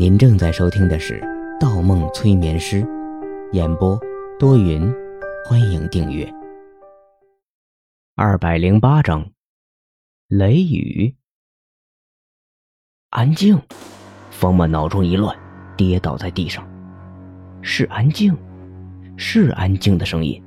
[0.00, 1.20] 您正在收听的是
[1.60, 2.82] 《盗梦催眠师》，
[3.52, 4.00] 演播
[4.38, 4.90] 多云，
[5.44, 6.26] 欢迎订阅。
[8.16, 9.30] 二百零八章，
[10.26, 11.14] 雷雨。
[13.10, 13.60] 安静！
[14.30, 15.36] 方默脑中一乱，
[15.76, 16.66] 跌倒在地上。
[17.60, 18.34] 是安静，
[19.18, 20.42] 是安静的声音。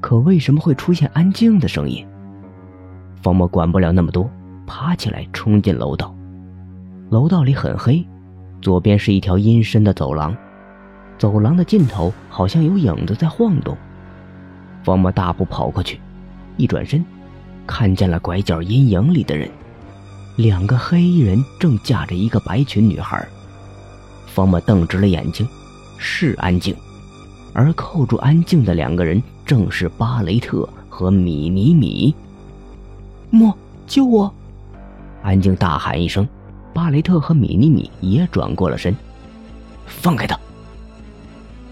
[0.00, 2.06] 可为什么会出现安静的声音？
[3.24, 4.30] 方默管不了那么多，
[4.68, 6.14] 爬起来冲进楼道。
[7.10, 8.06] 楼道里很黑。
[8.62, 10.34] 左边是一条阴深的走廊，
[11.18, 13.76] 走廊的尽头好像有影子在晃动。
[14.84, 16.00] 方默大步跑过去，
[16.56, 17.04] 一转身，
[17.66, 19.50] 看见了拐角阴影里的人，
[20.36, 23.26] 两个黑衣人正架着一个白裙女孩。
[24.26, 25.46] 方默瞪直了眼睛，
[25.98, 26.74] 是安静，
[27.52, 32.14] 而扣住安静的两个人正是巴雷特和米尼米。
[33.28, 33.52] 莫，
[33.88, 34.32] 救我！
[35.22, 36.26] 安静大喊一声。
[36.74, 38.94] 巴雷特和米妮米也转过了身，
[39.86, 40.38] 放开他！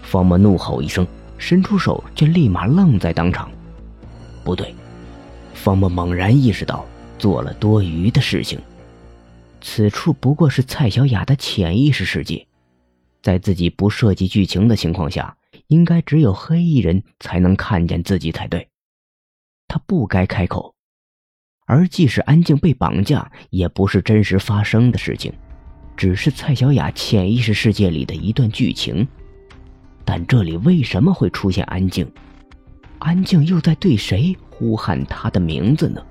[0.03, 1.05] 方莫怒吼一声，
[1.37, 3.49] 伸出手，却立马愣在当场。
[4.43, 4.75] 不对，
[5.53, 6.85] 方莫猛然意识到
[7.17, 8.59] 做了多余的事情。
[9.61, 12.45] 此处不过是蔡小雅的潜意识世界，
[13.21, 15.35] 在自己不涉及剧情的情况下，
[15.67, 18.67] 应该只有黑衣人才能看见自己才对。
[19.67, 20.73] 他不该开口。
[21.71, 25.31] 而即使安静被绑架，也不是真实发生的事情，
[25.95, 29.07] 只是蔡小雅潜意识世界里的一段剧情。
[30.03, 32.05] 但这里为什么会出现安静？
[32.99, 36.05] 安静又在对谁呼喊她的名字呢？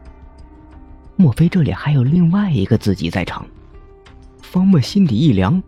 [1.16, 3.47] 莫非这里还有另外一个自己在场？
[4.41, 5.62] 方墨心底一凉，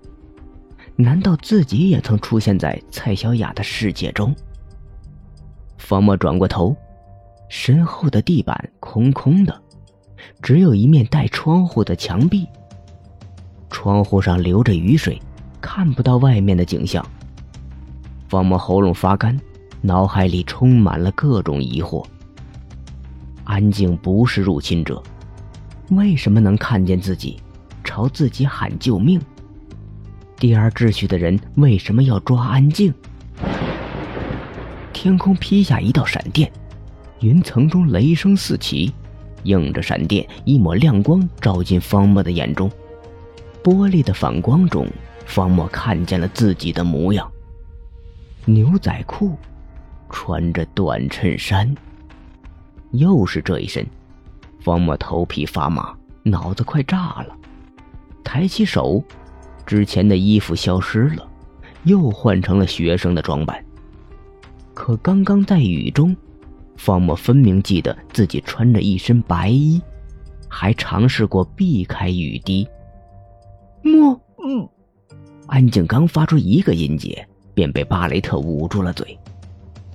[0.96, 4.34] 难道自己也曾出现在蔡小雅的世界中？
[5.76, 6.74] 方墨转过头，
[7.50, 9.62] 身后的地板空空的。
[10.40, 12.46] 只有一面带窗户的墙壁，
[13.70, 15.20] 窗户上流着雨水，
[15.60, 17.04] 看不到外面的景象。
[18.28, 19.38] 方墨喉咙发干，
[19.80, 22.04] 脑海里充满了各种疑惑。
[23.44, 25.02] 安静不是入侵者，
[25.90, 27.40] 为什么能看见自己，
[27.82, 29.20] 朝自己喊救命？
[30.36, 32.92] 第二秩序的人为什么要抓安静？
[34.92, 36.50] 天空劈下一道闪电，
[37.20, 38.92] 云层中雷声四起。
[39.44, 42.70] 映着闪电，一抹亮光照进方墨的眼中。
[43.62, 44.88] 玻璃的反光中，
[45.26, 47.30] 方墨看见了自己的模样。
[48.44, 49.36] 牛仔裤，
[50.10, 51.74] 穿着短衬衫。
[52.90, 53.86] 又是这一身，
[54.60, 57.36] 方墨头皮发麻，脑子快炸了。
[58.24, 59.02] 抬起手，
[59.64, 61.26] 之前的衣服消失了，
[61.84, 63.64] 又换成了学生的装扮。
[64.74, 66.16] 可刚刚在雨中。
[66.76, 69.80] 方墨分明记得自己穿着一身白衣，
[70.48, 72.66] 还尝试过避开雨滴。
[73.82, 74.68] 莫，嗯，
[75.46, 79.16] 安静刚发出一个音节，便被巴雷特捂住了嘴。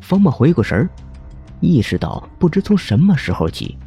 [0.01, 0.89] 方墨回过神，
[1.59, 3.77] 意识到不知从什么时候起，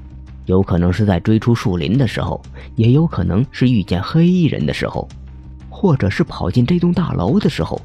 [0.47, 2.41] 有可能是在追出树林的时候，
[2.77, 5.09] 也有可能是遇见黑衣人的时候，
[5.71, 7.81] 或者是跑进这栋大楼的时候，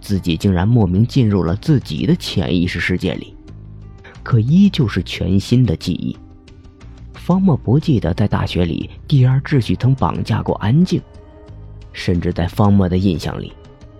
[0.00, 3.34] 自己竟然莫名进入了自己的潜意识世界里。
[4.24, 6.16] 可依旧是全新的记忆。
[7.12, 11.00] 方墨不记得在大学里第二秩序曾绑架过安静，
[11.92, 13.52] 甚至在方墨的印象里，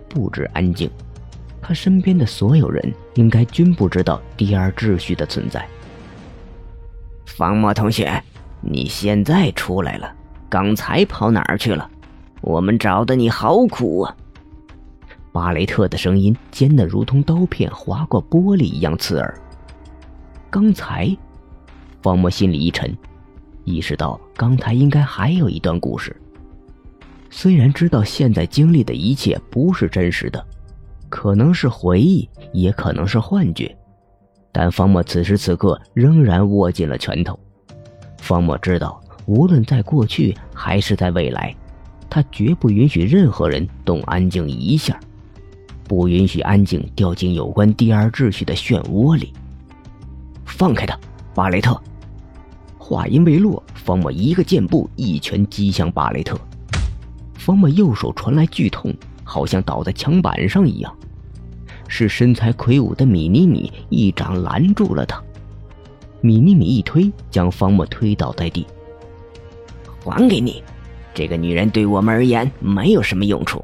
[0.09, 0.89] 不止安静，
[1.61, 5.65] 他身边的所有人应该均不知道第二秩序的存在。
[7.25, 8.21] 方墨同学，
[8.61, 10.13] 你现在出来了，
[10.49, 11.89] 刚才跑哪儿去了？
[12.41, 14.15] 我们找的你好苦啊！
[15.31, 19.33] 巴雷特的声音尖得如同刀片划过玻璃一样刺耳。
[20.49, 21.15] 刚才，
[22.01, 22.95] 方墨心里一沉，
[23.65, 26.15] 意识到刚才应该还有一段故事。
[27.29, 30.45] 虽然知道现在经历的一切不是真实的，
[31.09, 33.75] 可能是回忆，也可能是幻觉，
[34.53, 37.37] 但方墨此时此刻仍然握紧了拳头。
[38.19, 41.53] 方墨知道，无论在过去还是在未来，
[42.09, 44.97] 他绝不允许任何人动安静一下，
[45.83, 49.33] 不允许安静掉进有关第二秩序的漩涡里。
[50.57, 50.97] 放开他，
[51.33, 51.77] 巴雷特！
[52.77, 56.39] 话音未落，方墨一个箭步，一拳击向巴雷特。
[57.33, 60.95] 方墨右手传来剧痛，好像倒在墙板上一样。
[61.89, 65.21] 是身材魁梧的米妮米一掌拦住了他。
[66.21, 68.65] 米妮米一推，将方墨推倒在地。
[70.05, 70.63] 还给你，
[71.13, 73.61] 这个女人对我们而言没有什么用处。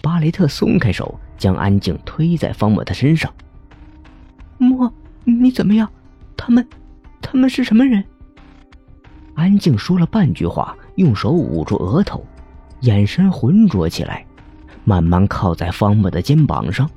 [0.00, 3.28] 巴雷特松开手，将安静推在方墨的身上。
[4.56, 4.88] 莫。
[5.40, 5.90] 你怎么样？
[6.36, 6.66] 他们，
[7.22, 8.04] 他们是什么人？
[9.34, 12.22] 安静说了半句话，用手捂住额头。
[12.80, 14.26] 眼神浑浊起来，
[14.84, 16.88] 慢慢靠在方墨的肩膀上。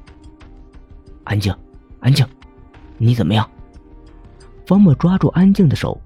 [1.24, 1.56] 安静，
[2.02, 2.26] 安静，
[2.98, 3.50] 你怎么样？
[4.68, 5.98] 方墨抓住安静的手，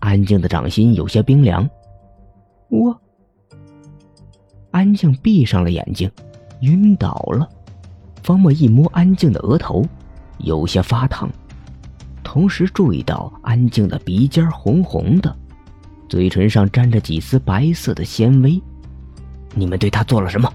[0.00, 1.68] 安静的掌心有些冰凉。
[2.68, 3.00] 我。
[4.72, 6.10] 安静闭上了眼睛，
[6.62, 7.48] 晕倒了。
[8.24, 9.86] 方墨一摸安静的额头，
[10.38, 11.30] 有些发烫，
[12.36, 15.34] 同时注意到安静的鼻尖红红的，
[16.06, 18.60] 嘴唇上沾着几丝白色的纤维。
[19.54, 20.52] 你们对他做了什么？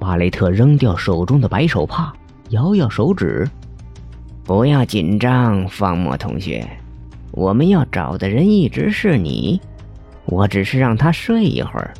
[0.00, 2.12] 巴雷特扔掉手中的白手帕，
[2.48, 3.48] 摇摇手指
[4.42, 6.68] ：“不要紧张，方墨同学，
[7.30, 9.60] 我们要找的人一直是你，
[10.24, 11.94] 我只是让他睡一会儿。”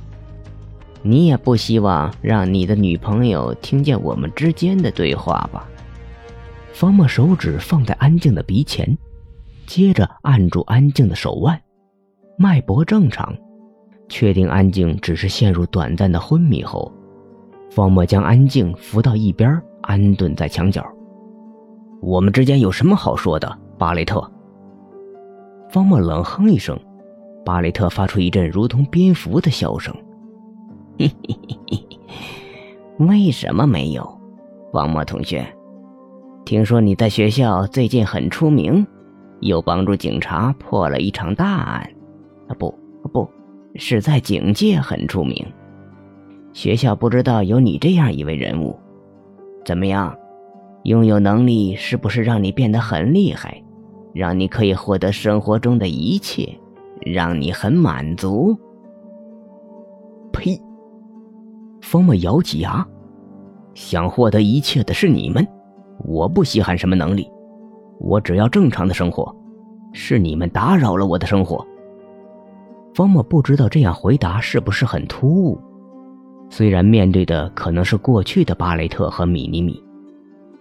[1.03, 5.69] 你也不希望让你的女朋友听见我们之间的对话吧？
[6.73, 8.97] 方墨手指放在安静的鼻前，
[9.67, 11.61] 接着按住安静的手腕，
[12.37, 13.37] 脉搏正常，
[14.09, 16.93] 确定安静只是陷入短暂的昏迷后，
[17.70, 20.87] 方墨将安静扶到一边，安顿在墙角。
[22.00, 24.23] 我们之间有什么好说的，巴雷特？
[25.69, 26.79] 方墨冷哼一声，
[27.44, 29.93] 巴雷特发出一阵如同蝙蝠的笑声。
[30.97, 31.87] 嘿嘿嘿嘿，
[32.99, 34.21] 为什么没有，
[34.73, 35.44] 王墨同学？
[36.49, 38.87] 听说你在学校最近很出名，
[39.41, 41.83] 又帮助警察破了一场大案，
[42.49, 42.75] 啊不
[43.12, 43.29] 不，
[43.75, 45.45] 是在警界很出名。
[46.55, 48.75] 学校不知道有你这样一位人物，
[49.62, 50.17] 怎么样？
[50.85, 53.62] 拥有能力是不是让你变得很厉害，
[54.15, 56.59] 让你可以获得生活中的一切，
[57.05, 58.56] 让你很满足？
[60.33, 60.59] 呸！
[61.83, 62.89] 方墨咬起牙，
[63.75, 65.47] 想获得一切的是你们，
[66.05, 67.31] 我不稀罕什么能力，
[67.99, 69.35] 我只要正常的生活，
[69.93, 71.67] 是你们打扰了我的生活。
[72.95, 75.61] 方墨不知道这样回答是不是很突兀，
[76.50, 79.83] 虽然面对的可能是过去的巴雷特和米妮米，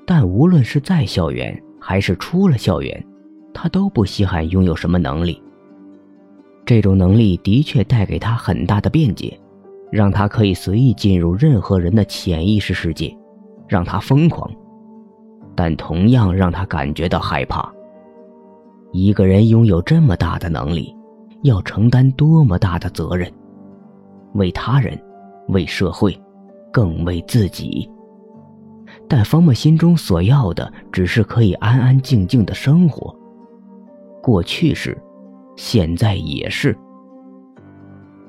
[0.06, 3.06] 但无论是在校园还是出了校园，
[3.54, 5.42] 他都不稀罕拥有什么能力。
[6.66, 9.38] 这种能力的确带给他很大的便捷。
[9.90, 13.18] 让他可以随意进入任何人的潜意识世界，
[13.70, 14.52] 让他疯狂，
[15.58, 17.68] 但同样让他感觉到害怕。
[18.94, 20.96] 一个人拥有这么大的能力，
[21.42, 23.30] 要承担多么大的责任？
[24.34, 24.98] 为他人，
[25.48, 26.16] 为社会，
[26.72, 27.90] 更为自己。
[29.10, 33.14] 但方墨心中所要的，只是可以安安静静的生活。
[34.22, 34.96] 过去是，
[35.56, 36.78] 现在也是。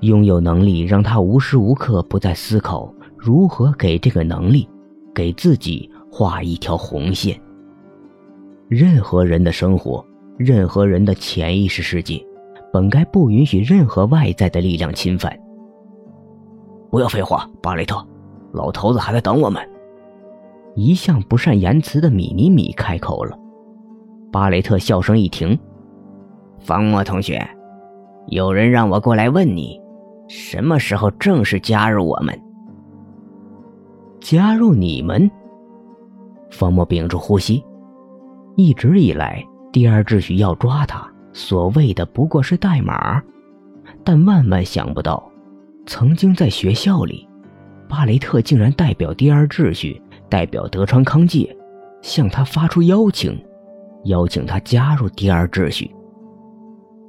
[0.00, 4.68] 拥有能力，让他无时无刻不在思考如何给这个能力，
[5.14, 7.38] 给自己画一条红线。
[8.68, 10.04] 任何人的生活，
[10.36, 12.22] 任何人的潜意识世界，
[12.72, 15.34] 本该不允许任何外在的力量侵犯。
[16.90, 18.06] 不要废话，巴雷特，
[18.52, 19.62] 老头子还在等我们。
[20.74, 23.38] 一向不善言辞的米妮米开口了。
[24.30, 25.58] 巴雷特笑声一停，
[26.58, 27.42] 方墨同学，
[28.28, 29.80] 有人让我过来问你。
[30.28, 32.38] 什么时候正式加入我们？
[34.20, 35.30] 加入你们？
[36.50, 37.62] 方墨屏住呼吸。
[38.56, 43.22] 一直以来，第二秩序要抓他，所谓的不过是代码。
[44.04, 45.30] 但万万想不到，
[45.86, 47.28] 曾经在学校里，
[47.88, 51.56] 巴雷特竟然代表第二秩序，代表德川康介，
[52.02, 53.38] 向他发出邀请，
[54.04, 55.90] 邀请他加入第二秩序。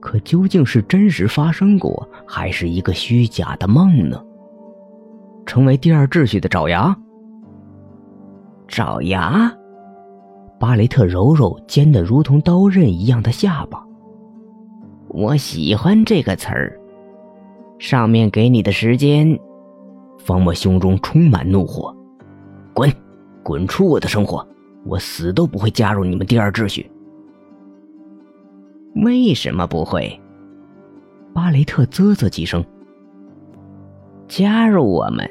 [0.02, 4.22] 可究竟是真实发生过，还是一个虚假的梦呢？
[5.46, 6.96] 成为第二秩序的爪牙，
[8.70, 9.52] 爪牙。
[10.60, 13.84] 巴雷特揉揉尖的如同刀刃一样的下巴。
[15.08, 16.80] 我喜欢这个词儿。
[17.80, 19.38] 上面给你的时间，
[20.20, 21.96] 方墨胸中充满怒火。
[22.74, 22.92] 滚，
[23.42, 24.46] 滚出我的生活！
[24.86, 26.90] 我死都不会加入你们第二秩序。
[29.04, 30.20] 为什么不会？
[31.34, 32.64] 巴雷特啧啧几声。
[34.28, 35.28] 加入我们，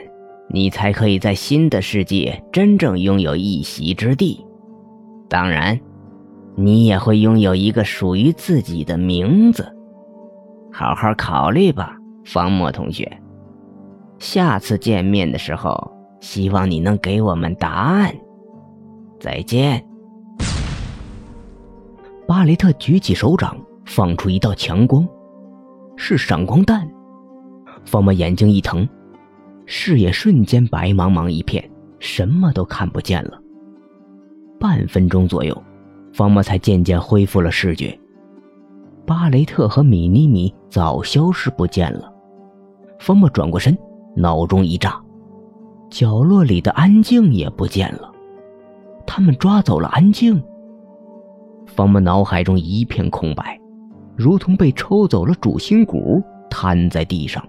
[0.51, 4.45] 你才可以在新的世界真正拥有一席之地。
[5.29, 5.79] 当然，
[6.57, 9.71] 你也会拥有一个属于自己的名字。
[10.73, 13.21] 好好考虑吧，方墨同学。
[14.19, 18.15] 下次见面的时候，希望你能给我们答案。
[19.21, 19.85] 再见。
[22.27, 25.07] 巴雷特举起手掌，放出一道强光，
[25.97, 26.89] 是闪光弹。
[27.85, 28.89] 方墨眼睛一疼，
[29.71, 31.63] 视野瞬间白茫茫一片，
[31.99, 33.39] 什么都看不见了。
[34.59, 35.63] 半分钟左右，
[36.11, 37.97] 方墨才渐渐恢复了视觉。
[39.05, 42.11] 巴雷特和米妮米早消失不见了。
[42.99, 43.77] 方墨转过身，
[44.17, 44.99] 脑中一炸，
[45.91, 48.11] 角落里的安静也不见了。
[49.07, 50.43] 他们抓走了安静。
[51.67, 53.61] 方木脑海中一片空白，
[54.17, 57.47] 如同被抽走了主心骨，瘫在地上。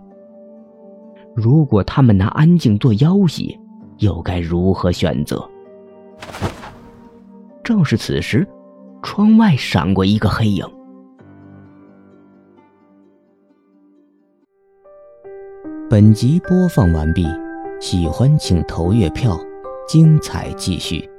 [1.35, 3.57] 如果他们拿安静做要挟，
[3.99, 5.49] 又该如何选择？
[7.63, 8.47] 正是此时，
[9.01, 10.65] 窗外闪过一个黑影。
[15.89, 17.25] 本集播放完毕，
[17.79, 19.39] 喜欢请投月票，
[19.87, 21.09] 精彩继续。